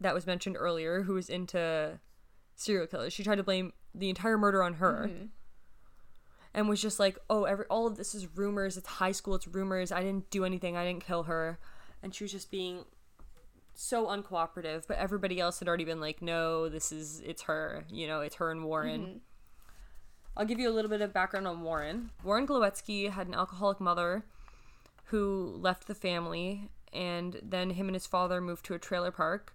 [0.00, 1.98] that was mentioned earlier who was into
[2.54, 3.12] serial killers.
[3.12, 5.26] She tried to blame the entire murder on her mm-hmm.
[6.54, 8.76] and was just like, "Oh, every all of this is rumors.
[8.76, 9.34] It's high school.
[9.34, 9.90] It's rumors.
[9.90, 10.76] I didn't do anything.
[10.76, 11.58] I didn't kill her."
[12.02, 12.84] And she was just being
[13.74, 14.86] so uncooperative.
[14.86, 17.84] But everybody else had already been like, "No, this is it's her.
[17.90, 19.20] You know, it's her and Warren."
[20.36, 22.10] I'll give you a little bit of background on Warren.
[22.22, 24.24] Warren Glowatski had an alcoholic mother
[25.06, 29.52] who left the family, and then him and his father moved to a trailer park.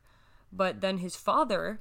[0.52, 1.80] But then his father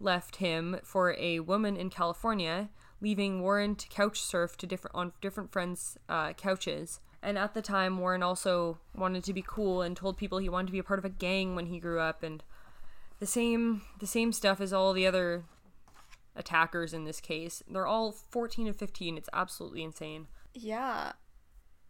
[0.00, 5.12] left him for a woman in California, leaving Warren to couch surf to different on
[5.20, 7.00] different friends' uh, couches.
[7.22, 10.66] And at the time, Warren also wanted to be cool and told people he wanted
[10.66, 12.42] to be a part of a gang when he grew up, and
[13.20, 15.44] the same the same stuff as all the other
[16.34, 17.62] attackers in this case.
[17.68, 19.16] They're all 14 and 15.
[19.16, 20.26] It's absolutely insane.
[20.54, 21.12] Yeah.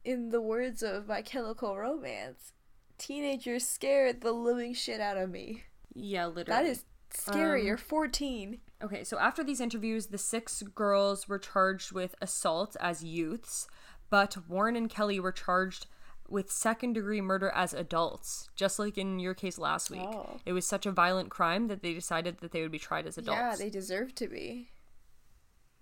[0.05, 2.53] In the words of My Chemical Romance,
[2.99, 5.65] teenagers scared the living shit out of me.
[5.95, 6.63] Yeah, literally.
[6.63, 7.61] That is scary.
[7.61, 8.59] Um, You're 14.
[8.83, 13.69] Okay, so after these interviews, the six girls were charged with assault as youths,
[14.13, 15.87] but Warren and Kelly were charged
[16.29, 20.03] with second degree murder as adults, just like in your case last week.
[20.03, 20.39] Oh.
[20.45, 23.17] It was such a violent crime that they decided that they would be tried as
[23.17, 23.39] adults.
[23.41, 24.69] Yeah, they deserve to be.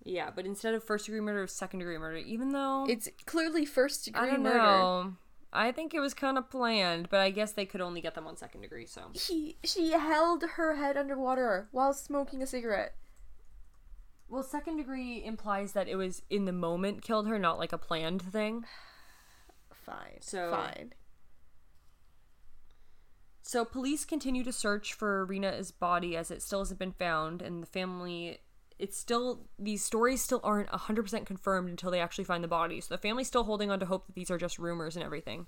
[0.05, 3.09] Yeah, but instead of first degree murder, it was second degree murder, even though It's
[3.25, 4.57] clearly first degree I don't murder.
[4.57, 5.13] know.
[5.51, 8.27] I think it was kind of planned, but I guess they could only get them
[8.27, 9.01] on second degree, so.
[9.13, 12.95] He she held her head underwater while smoking a cigarette.
[14.31, 17.77] Well, second degree implies that it was in the moment killed her, not like a
[17.77, 18.63] planned thing.
[19.73, 20.21] Fine.
[20.21, 20.93] So- fine.
[23.41, 27.61] So police continue to search for Reena's body as it still hasn't been found, and
[27.61, 28.39] the family.
[28.79, 32.79] It's still these stories still aren't 100% confirmed until they actually find the body.
[32.79, 35.47] So the family's still holding on to hope that these are just rumors and everything.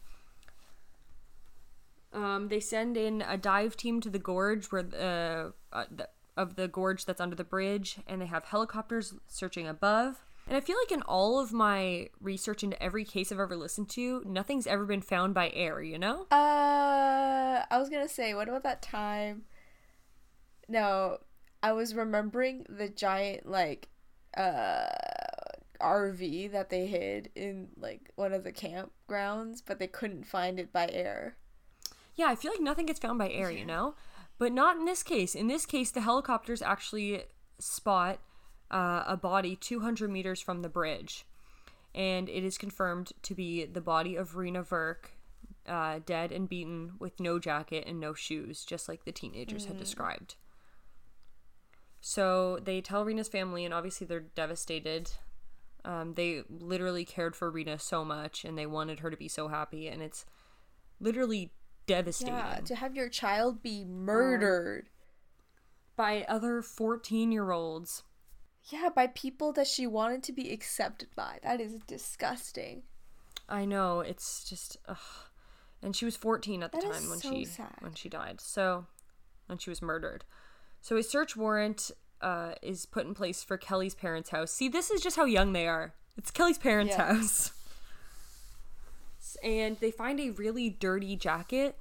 [2.12, 6.56] Um, they send in a dive team to the gorge where the, uh, the of
[6.56, 10.24] the gorge that's under the bridge, and they have helicopters searching above.
[10.48, 13.90] And I feel like in all of my research into every case I've ever listened
[13.92, 16.28] to, nothing's ever been found by air, you know?
[16.32, 19.44] Uh, I was gonna say, what about that time?
[20.68, 21.20] No,
[21.62, 23.90] I was remembering the giant like
[24.36, 24.88] uh
[25.80, 30.74] RV that they hid in like one of the campgrounds, but they couldn't find it
[30.74, 31.38] by air.
[32.16, 33.96] Yeah, I feel like nothing gets found by air, you know?
[34.44, 35.36] But not in this case.
[35.36, 37.24] In this case, the helicopters actually
[37.60, 38.20] spot
[38.70, 41.26] uh, a body 200 meters from the bridge.
[41.96, 45.12] And it is confirmed to be the body of Reena Virk,
[45.66, 49.78] uh, dead and beaten with no jacket and no shoes, just like the teenagers had
[49.78, 50.36] described.
[52.02, 55.12] So they tell Reena's family, and obviously they're devastated.
[55.86, 59.48] Um, they literally cared for Reena so much, and they wanted her to be so
[59.48, 60.26] happy, and it's
[61.00, 61.54] literally
[61.86, 64.90] devastating Yeah, to have your child be murdered.
[65.96, 68.04] by other 14 year olds.
[68.70, 71.40] Yeah, by people that she wanted to be accepted by.
[71.44, 72.84] That is disgusting.
[73.50, 74.98] I know it's just, ugh.
[75.82, 77.76] and she was 14 at the That time when so she sad.
[77.82, 78.40] when she died.
[78.40, 78.86] So,
[79.48, 80.24] when she was murdered.
[80.82, 81.92] So a search warrant
[82.22, 84.52] uh, is put in place for Kelly's parents' house.
[84.52, 85.94] See, this is just how young they are.
[86.18, 87.52] It's Kelly's parents' house.
[89.44, 91.78] And they find a really dirty jacket,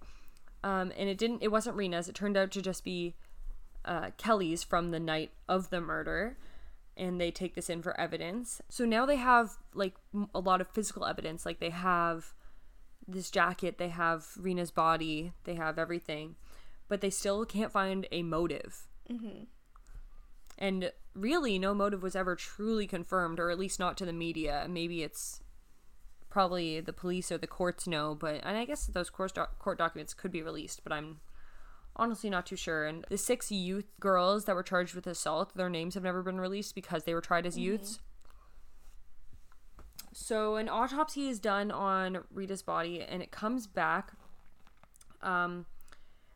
[0.63, 1.43] um, and it didn't.
[1.43, 2.09] It wasn't Reena's.
[2.09, 3.15] It turned out to just be
[3.85, 6.37] uh, Kelly's from the night of the murder,
[6.97, 8.61] and they take this in for evidence.
[8.69, 9.95] So now they have like
[10.35, 11.45] a lot of physical evidence.
[11.45, 12.33] Like they have
[13.09, 16.37] this jacket, they have Reena's body, they have everything,
[16.89, 18.87] but they still can't find a motive.
[20.59, 24.67] And really, no motive was ever truly confirmed, or at least not to the media.
[24.69, 25.41] Maybe it's
[26.33, 29.77] probably the police or the courts know, but and I guess those court doc- court
[29.77, 31.21] documents could be released, but I'm
[31.95, 32.87] honestly not too sure.
[32.87, 36.41] And the six youth girls that were charged with assault, their names have never been
[36.41, 38.01] released because they were tried as youths.
[40.15, 44.13] So an autopsy is done on Rita's body, and it comes back.
[45.23, 45.67] Um,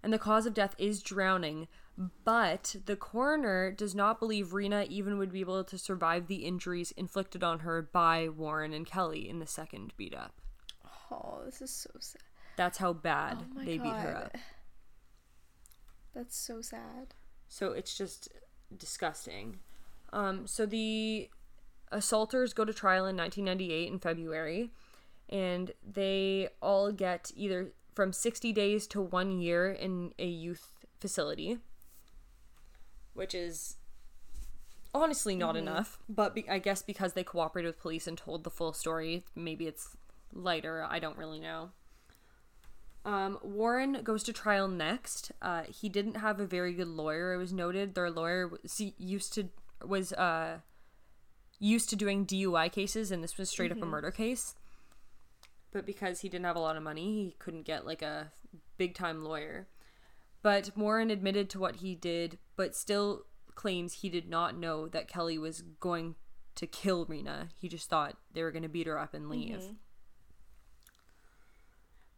[0.03, 1.69] and the cause of death is drowning,
[2.25, 6.93] but the coroner does not believe Reena even would be able to survive the injuries
[6.93, 10.35] inflicted on her by Warren and Kelly in the second beat up.
[11.11, 12.23] Oh, this is so sad.
[12.57, 14.37] That's how bad Oh they beat her up.
[16.15, 17.15] That's so sad.
[17.49, 18.29] So it's just
[18.77, 19.61] disgusting.
[20.13, 21.29] Um, so the
[21.93, 24.71] assaulters go to trial in 1998 in February,
[25.29, 31.59] and they all get either from 60 days to one year in a youth facility,
[33.17, 33.77] which is
[34.95, 35.99] honestly not enough.
[36.09, 39.67] But be- I guess because they cooperated with police and told the full story, maybe
[39.67, 39.97] it's
[40.33, 40.87] lighter.
[40.89, 41.71] I don't really know.
[43.05, 45.31] Um, Warren goes to trial next.
[45.41, 47.35] Uh, he didn't have a very good lawyer.
[47.35, 49.49] It was noted their lawyer was used to
[49.85, 50.59] was uh,
[51.61, 54.57] used to doing DUI cases, and this was straight up a murder case.
[55.71, 58.33] But because he didn't have a lot of money, he couldn't get like a
[58.77, 59.69] big time lawyer.
[60.47, 63.25] But Warren admitted to what he did, but still
[63.57, 66.15] claims he did not know that Kelly was going
[66.55, 67.49] to kill Reena.
[67.61, 69.33] He just thought they were going to beat her up and mm-hmm.
[69.33, 69.71] leave.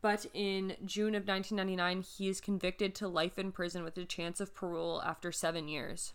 [0.03, 4.41] But in June of 1999, he is convicted to life in prison with a chance
[4.41, 6.12] of parole after seven years,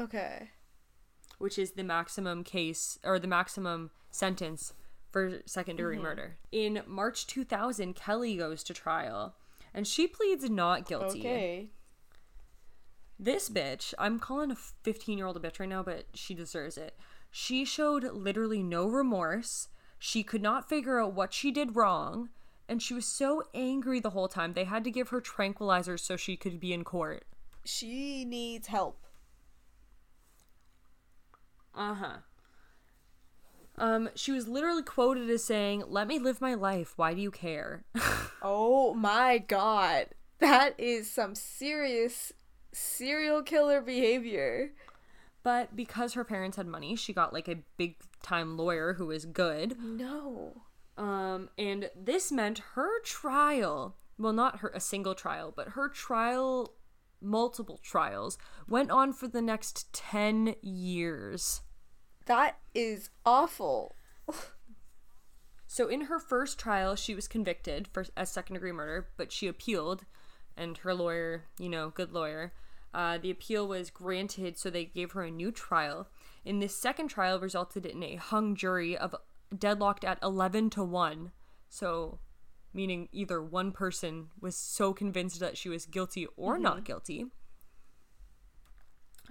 [0.00, 0.50] Okay.
[1.38, 4.72] which is the maximum case or the maximum sentence
[5.12, 6.06] for second degree mm-hmm.
[6.06, 6.38] murder.
[6.50, 9.36] In March 2000, Kelly goes to trial
[9.74, 11.20] and she pleads not guilty.
[11.20, 11.70] Okay.
[13.18, 16.76] This bitch, I'm calling a 15 year old a bitch right now, but she deserves
[16.76, 16.96] it.
[17.30, 19.68] She showed literally no remorse.
[19.98, 22.30] She could not figure out what she did wrong.
[22.68, 24.54] And she was so angry the whole time.
[24.54, 27.24] They had to give her tranquilizers so she could be in court.
[27.64, 29.04] She needs help.
[31.74, 32.16] Uh huh.
[33.76, 36.92] Um, she was literally quoted as saying, Let me live my life.
[36.96, 37.84] Why do you care?
[38.46, 40.08] Oh my god.
[40.38, 42.30] That is some serious
[42.72, 44.72] serial killer behavior.
[45.42, 49.24] but because her parents had money, she got like a big time lawyer who was
[49.24, 49.76] good.
[49.82, 50.60] No.
[50.98, 56.74] Um, and this meant her trial, well, not her, a single trial, but her trial,
[57.22, 58.36] multiple trials,
[58.68, 61.62] went on for the next 10 years.
[62.26, 63.96] That is awful.
[65.66, 69.48] So in her first trial, she was convicted for a second degree murder, but she
[69.48, 70.04] appealed,
[70.56, 72.52] and her lawyer, you know, good lawyer,
[72.94, 76.08] uh, the appeal was granted, so they gave her a new trial.
[76.44, 79.16] In this second trial, resulted in a hung jury of
[79.56, 81.32] deadlocked at eleven to one.
[81.68, 82.20] So,
[82.72, 87.26] meaning either one person was so convinced that she was guilty or not guilty.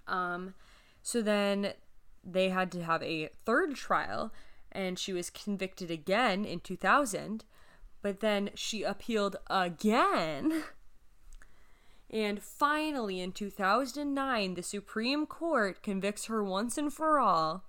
[0.08, 0.56] Um,
[1.02, 1.74] so then
[2.24, 4.32] they had to have a third trial,
[4.72, 7.44] and she was convicted again in 2000.
[8.02, 10.64] But then she appealed again.
[12.14, 17.64] And finally, in 2009, the Supreme Court convicts her once and for all.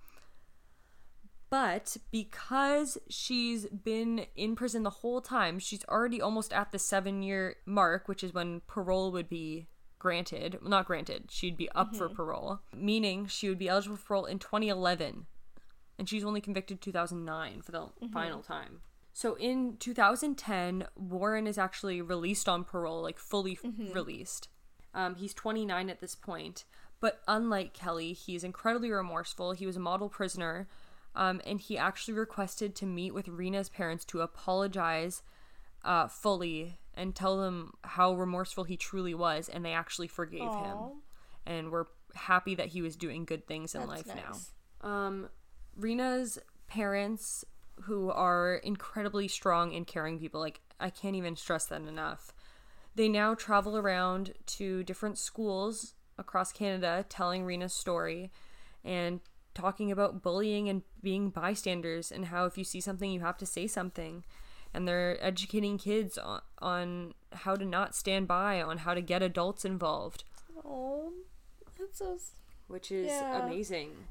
[1.48, 7.22] But because she's been in prison the whole time, she's already almost at the seven
[7.22, 9.66] year mark, which is when parole would be
[10.04, 10.58] granted.
[10.62, 14.38] Not granted, she'd be up for parole, meaning she would be eligible for parole in
[14.38, 15.24] 2011.
[15.98, 18.80] And she's only convicted 2009 for the final time.
[19.14, 24.48] So in 2010, Warren is actually released on parole, like fully f- released.
[24.92, 26.64] Um, he's 29 at this point,
[27.00, 29.52] but unlike Kelly, he's incredibly remorseful.
[29.52, 30.68] He was a model prisoner,
[31.16, 35.22] um, and he actually requested to meet with Reena's parents to apologize
[35.84, 40.78] uh, fully and tell them how remorseful he truly was, and they actually forgave him,
[41.44, 44.88] and were happy that he was doing good things in That's life now.
[44.88, 45.28] Um,
[45.78, 47.44] Reena's parents,
[47.82, 52.32] who are incredibly strong and caring people, like I can't even stress that enough.
[52.94, 58.30] They now travel around to different schools across Canada telling Reena's story
[58.84, 59.20] and
[59.54, 63.46] talking about bullying and being bystanders and how if you see something you have to
[63.46, 64.24] say something.
[64.74, 69.22] And they're educating kids on, on how to not stand by, on how to get
[69.22, 70.24] adults involved
[70.64, 71.12] Oh,
[71.78, 72.18] that's so.
[72.66, 73.44] which is Yeah.
[73.44, 74.08] amazing.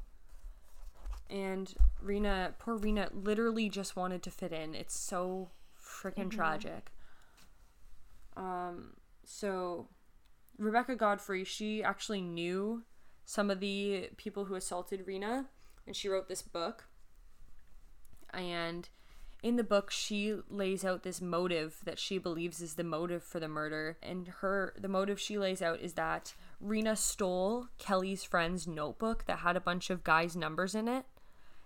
[1.28, 4.74] And Reena, poor Reena, literally just wanted to fit in.
[4.74, 6.90] It's so freaking tragic.
[8.36, 8.94] Um,
[9.24, 9.88] so
[10.58, 12.84] Rebecca Godfrey, she actually knew
[13.24, 15.46] some of the people who assaulted Reena,
[15.86, 16.84] and she wrote this book.
[18.32, 18.88] And
[19.44, 23.38] in the book, she lays out this motive that she believes is the motive for
[23.38, 23.98] the murder.
[24.02, 26.32] And her, the motive she lays out is that
[26.64, 31.04] Reena stole Kelly's friend's notebook that had a bunch of guys' numbers in it.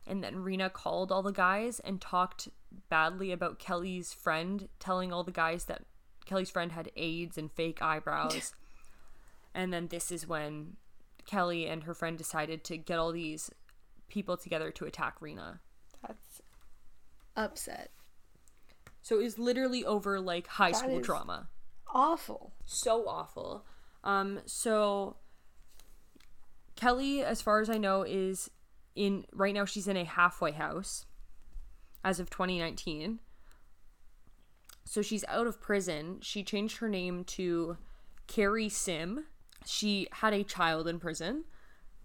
[0.08, 2.48] And then Reena called all the guys and talked
[2.88, 5.84] badly about Kelly's friend, telling all the guys that
[6.26, 8.54] Kelly's friend had AIDS and fake eyebrows.
[9.54, 10.78] and then this is when
[11.26, 13.52] Kelly and her friend decided to get all these
[14.08, 15.60] people together to attack Reena.
[16.04, 16.42] That's
[17.38, 17.90] upset.
[19.02, 21.48] So it was literally over like high That school drama.
[21.94, 22.52] Awful.
[22.66, 23.64] So awful.
[24.04, 25.16] Um, so
[26.76, 28.50] Kelly, as far as I know, is
[28.94, 31.06] in right now she's in a halfway house
[32.04, 33.20] as of 2019.
[34.84, 36.18] So she's out of prison.
[36.20, 37.76] She changed her name to
[38.26, 39.24] Kerry Sim.
[39.66, 41.44] She had a child in prison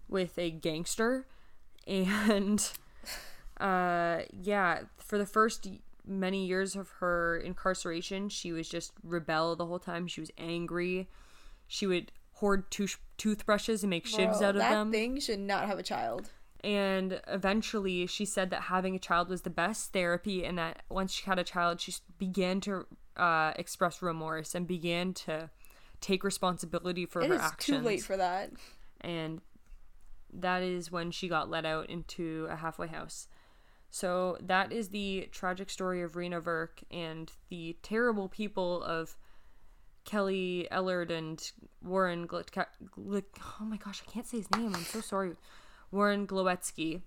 [0.08, 1.26] with a gangster
[1.86, 2.72] and
[3.66, 5.68] uh yeah, for the first
[6.06, 10.06] many years of her incarceration, she was just rebel the whole time.
[10.06, 11.08] She was angry.
[11.66, 14.90] She would hoard tooth- toothbrushes and make shivs Bro, out of that them.
[14.92, 16.30] thing should not have a child.
[16.62, 21.12] And eventually, she said that having a child was the best therapy, and that once
[21.12, 22.86] she had a child, she began to
[23.16, 25.50] uh, express remorse and began to
[26.00, 27.78] take responsibility for It her actions.
[27.78, 28.50] too late for that.
[29.00, 29.40] and
[30.32, 33.28] that is when she got let out into a halfway house.
[33.94, 39.14] So that is the tragic story of Reena Virk and the terrible people of
[40.04, 41.40] Kelly Ellard and
[41.80, 42.66] Warren Glitka-
[42.98, 43.22] Glick.
[43.60, 44.74] Oh my gosh, I can't say his name.
[44.74, 45.34] I'm so sorry.
[45.92, 47.02] Warren Glowatski.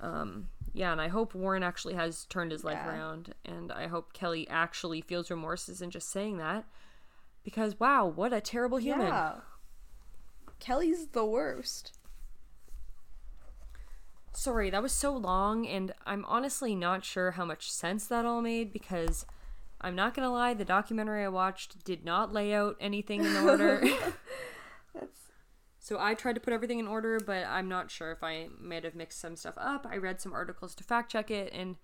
[0.00, 2.88] Um, yeah, and I hope Warren actually has turned his life Yeah.
[2.94, 6.64] around, and I hope Kelly actually feels remorse isn't just saying that,
[7.44, 9.08] because wow, what a terrible human.
[9.08, 9.40] Yeah.
[10.60, 11.92] Kelly's the worst.
[14.32, 18.40] Sorry, that was so long, and I'm honestly not sure how much sense that all
[18.42, 19.26] made because
[19.80, 23.82] I'm not gonna lie, the documentary I watched did not lay out anything in order.
[25.82, 28.84] So I tried to put everything in order, but I'm not sure if I might
[28.84, 29.86] have mixed some stuff up.
[29.90, 31.76] I read some articles to fact check it, and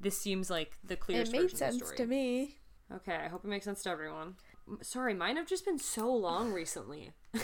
[0.00, 1.96] this seems like the it clearest made version sense of the story.
[1.98, 2.56] to me.
[2.92, 4.36] Okay, I hope it makes sense to everyone.
[4.80, 7.12] Sorry, mine have just been so long recently.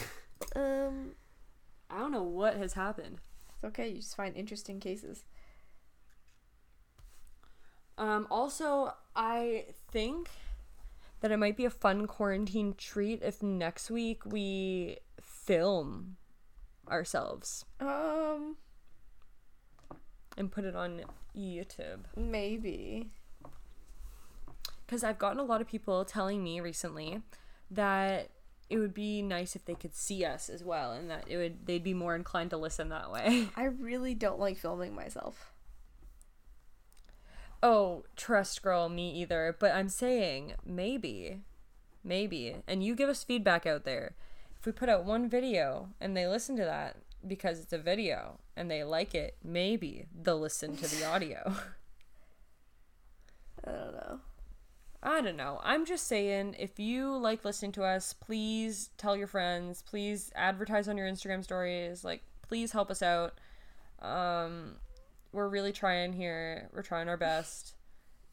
[0.55, 1.17] Um,
[1.91, 3.21] I don't know what has happened.
[3.59, 3.89] It's okay.
[3.89, 5.25] You just find interesting cases.
[7.97, 10.29] Um, also, I think
[11.21, 16.17] that it might be a fun quarantine treat if next week we film
[16.89, 18.57] ourselves Um,
[20.37, 21.03] and put it on
[21.37, 22.05] YouTube.
[22.17, 23.11] maybe.
[24.87, 27.21] Because I've gotten a lot of people telling me recently
[27.71, 28.31] that
[28.71, 31.67] it would be nice if they could see us as well, and that it would
[31.67, 33.49] they'd be more inclined to listen that way.
[33.57, 35.53] I really don't like filming myself.
[37.63, 39.57] Oh, trust girl, me either.
[39.59, 41.41] But I'm saying maybe,
[42.05, 44.15] maybe, and you give us feedback out there.
[44.59, 46.97] If we put out one video and they listen to that,
[47.27, 51.55] because it's a video and they like it, maybe they'll listen to the audio.
[53.65, 54.21] I don't know.
[55.03, 55.61] I don't know.
[55.63, 59.83] I'm just saying, if you like listening to us, please tell your friends.
[59.83, 62.03] Please advertise on your Instagram stories.
[62.03, 63.39] Like, please help us out.
[64.01, 64.77] Um,
[65.33, 66.69] we're really trying here.
[66.73, 67.75] We're trying our best,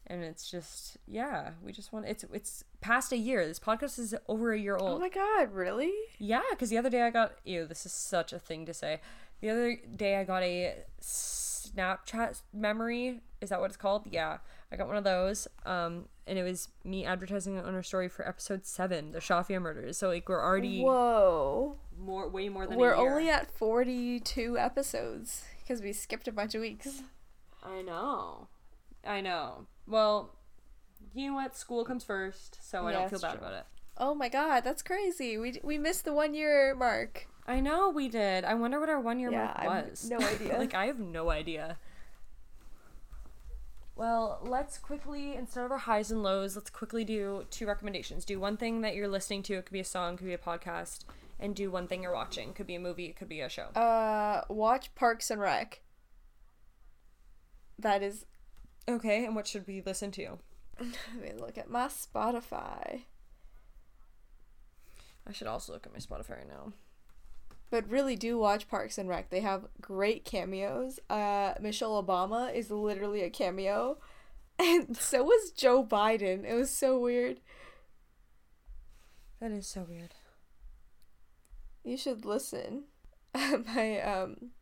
[0.08, 2.06] and it's just, yeah, we just want.
[2.06, 3.46] It's it's past a year.
[3.46, 4.96] This podcast is over a year old.
[4.96, 5.92] Oh my god, really?
[6.18, 7.66] Yeah, because the other day I got ew.
[7.66, 9.00] This is such a thing to say.
[9.40, 13.20] The other day I got a Snapchat memory.
[13.40, 14.06] Is that what it's called?
[14.10, 14.38] Yeah,
[14.72, 15.46] I got one of those.
[15.64, 19.96] Um, and it was me advertising on our story for episode seven, the Shafia murders.
[19.98, 21.76] So like we're already Whoa.
[21.98, 23.10] more, way more than We're a year.
[23.12, 27.02] only at 42 episodes because we skipped a bunch of weeks.
[27.62, 28.48] I know,
[29.04, 29.66] I know.
[29.86, 30.34] Well,
[31.14, 31.56] you know what?
[31.56, 33.40] School comes first, so I Yeah, don't feel bad true.
[33.40, 33.64] about it.
[33.98, 35.38] Oh my god, that's crazy.
[35.38, 37.26] We we missed the 1 year mark.
[37.46, 38.44] I know we did.
[38.44, 40.10] I wonder what our one year Yeah, mark I was.
[40.10, 40.58] no idea.
[40.58, 41.78] like I have no idea.
[43.96, 48.26] Well, let's quickly instead of our highs and lows, let's quickly do two recommendations.
[48.26, 49.54] Do one thing that you're listening to.
[49.54, 51.04] It could be a song, could be a podcast,
[51.40, 52.52] and do one thing you're watching.
[52.52, 53.68] Could be a movie, it could be a show.
[53.68, 55.80] Uh watch Parks and Rec.
[57.78, 58.26] That is
[58.88, 60.38] Okay, and what should we listen to?
[60.78, 63.00] let me look at my Spotify.
[65.26, 66.72] I should also look at my Spotify right now.
[67.70, 69.30] But really do watch Parks and Rec.
[69.30, 71.00] They have great cameos.
[71.10, 73.98] Uh Michelle Obama is literally a cameo.
[74.58, 76.44] And so was Joe Biden.
[76.46, 77.40] It was so weird.
[79.38, 80.14] That is so weird.
[81.84, 82.84] You should listen.
[83.34, 84.52] my um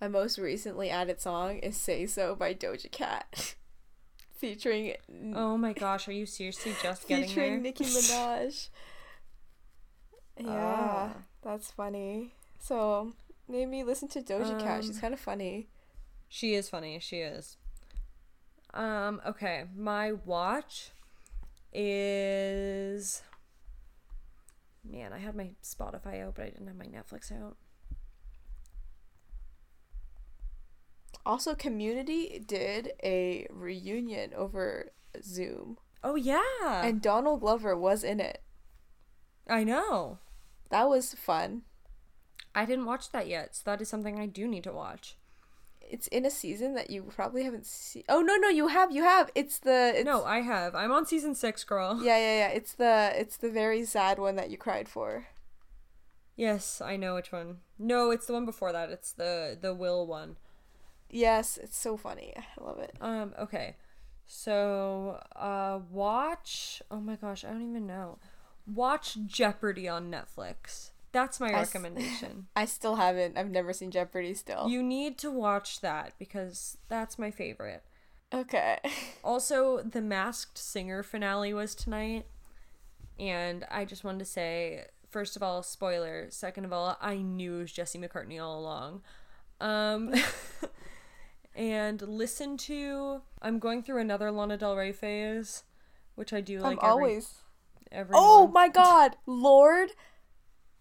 [0.00, 3.54] my most recently added song is Say So by Doja Cat.
[4.36, 4.94] featuring
[5.36, 7.60] Oh my gosh, are you seriously just getting featuring there?
[7.60, 8.68] Nicki Minaj.
[10.38, 11.12] yeah, Ah.
[11.42, 12.34] That's funny.
[12.60, 13.12] So
[13.48, 14.84] made me listen to Doja Cat.
[14.84, 15.68] She's Um, kind of funny.
[16.28, 16.98] She is funny.
[17.00, 17.56] She is.
[18.74, 19.20] Um.
[19.26, 19.64] Okay.
[19.76, 20.90] My watch
[21.72, 23.22] is.
[24.84, 27.56] Man, I had my Spotify out, but I didn't have my Netflix out.
[31.24, 34.90] Also, Community did a reunion over
[35.22, 38.42] Zoom, Oh yeah, and Donald Glover was in it.
[39.48, 40.18] I know.
[40.72, 41.62] That was fun.
[42.54, 45.18] I didn't watch that yet, so that is something I do need to watch.
[45.82, 48.04] It's in a season that you probably haven't seen.
[48.08, 49.30] Oh no, no, you have, you have.
[49.34, 50.74] It's the it's, no, I have.
[50.74, 52.00] I'm on season six, girl.
[52.02, 52.48] Yeah, yeah, yeah.
[52.48, 55.26] It's the it's the very sad one that you cried for.
[56.36, 57.58] Yes, I know which one.
[57.78, 58.88] No, it's the one before that.
[58.88, 60.36] It's the the Will one.
[61.10, 62.32] Yes, it's so funny.
[62.34, 62.96] I love it.
[62.98, 63.76] Um, okay.
[64.24, 66.80] So, uh, watch.
[66.90, 68.18] Oh my gosh, I don't even know.
[68.66, 70.90] Watch Jeopardy on Netflix.
[71.12, 72.46] That's my I s- recommendation.
[72.56, 73.36] I still haven't.
[73.36, 74.34] I've never seen Jeopardy.
[74.34, 74.68] Still.
[74.68, 77.82] you need to watch that because that's my favorite.
[78.32, 78.78] okay?
[79.24, 82.26] Also, the Masked Singer finale was tonight.
[83.18, 86.26] And I just wanted to say, first of all, spoiler.
[86.30, 89.02] Second of all, I knew it was Jesse McCartney all along.
[89.60, 90.12] Um,
[91.54, 93.20] and listen to.
[93.40, 95.64] I'm going through another Lana Del Rey phase,
[96.14, 97.34] which I do like I'm every, always.
[97.92, 98.54] Every Oh month.
[98.54, 99.90] my God, Lorde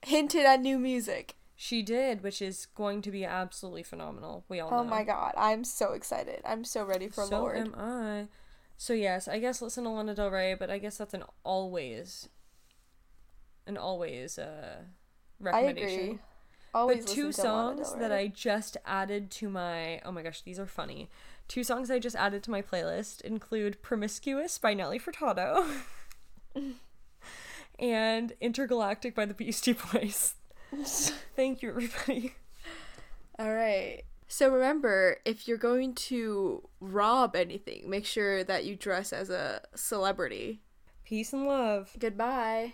[0.04, 1.36] hinted at new music.
[1.56, 4.46] She did, which is going to be absolutely phenomenal.
[4.50, 4.90] We all Oh know.
[4.90, 6.42] my God, I'm so excited.
[6.44, 7.58] I'm so ready for so Lorde.
[7.58, 8.28] am I.
[8.78, 12.30] So yes, I guess listen to Lana Del Rey, but I guess that's an always,
[13.68, 16.00] an always uh, I recommendation.
[16.00, 16.20] agree.
[16.74, 20.24] Always but two listen to Lana songs that I just added to my oh my
[20.24, 21.10] gosh, these are funny.
[21.48, 25.70] Two songs I just added to my playlist include "Promiscuous" by Nelly Furtado
[27.82, 30.36] and "Intergalactic" by the Beastie Boys.
[31.36, 32.36] Thank you, everybody.
[33.38, 34.04] All right.
[34.28, 39.62] So remember, if you're going to rob anything, make sure that you dress as a
[39.76, 40.62] celebrity.
[41.04, 41.92] Peace and love.
[42.00, 42.70] Goodbye.